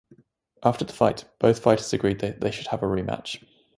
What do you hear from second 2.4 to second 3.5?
they should have a rematch.